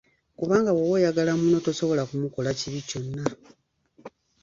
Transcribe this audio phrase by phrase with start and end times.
[0.39, 3.23] Kubanga bw’oba oyagala munno tosobola kumukola kibi kyonna.